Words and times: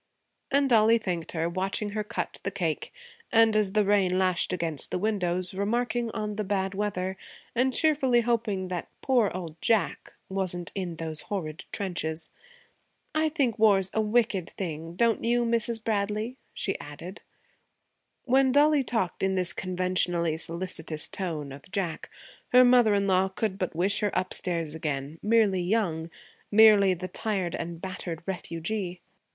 And 0.49 0.67
Dollie 0.67 0.97
thanked 0.97 1.33
her, 1.33 1.47
watching 1.47 1.89
her 1.89 2.03
cut 2.03 2.39
the 2.41 2.49
cake, 2.49 2.91
and, 3.31 3.55
as 3.55 3.73
the 3.73 3.85
rain 3.85 4.17
lashed 4.17 4.51
against 4.51 4.89
the 4.89 4.97
windows, 4.97 5.53
remarking 5.53 6.09
on 6.09 6.37
the 6.37 6.43
bad 6.43 6.73
weather 6.73 7.17
and 7.53 7.71
cheerfully 7.71 8.21
hoping 8.21 8.69
that 8.69 8.87
'poor 9.01 9.29
old 9.35 9.61
Jack' 9.61 10.13
wasn't 10.27 10.71
in 10.73 10.95
those 10.95 11.21
horrid 11.29 11.65
trenches. 11.71 12.31
'I 13.13 13.29
think 13.29 13.59
war's 13.59 13.91
a 13.93 14.01
wicked 14.01 14.49
thing, 14.49 14.95
don't 14.95 15.23
you, 15.23 15.45
Mrs. 15.45 15.83
Bradley?' 15.83 16.35
she 16.51 16.79
added. 16.79 17.21
When 18.23 18.51
Dollie 18.51 18.83
talked 18.83 19.21
in 19.21 19.35
this 19.35 19.53
conventionally 19.53 20.35
solicitous 20.37 21.07
tone 21.07 21.51
of 21.51 21.71
Jack, 21.71 22.09
her 22.53 22.63
mother 22.65 22.95
in 22.95 23.05
law 23.05 23.27
could 23.29 23.59
but 23.59 23.75
wish 23.75 23.99
her 23.99 24.09
upstairs 24.15 24.73
again, 24.73 25.19
merely 25.21 25.61
young, 25.61 26.09
merely 26.49 26.95
the 26.95 27.07
tired 27.07 27.53
and 27.53 27.79
battered 27.79 28.23
refugee. 28.25 28.99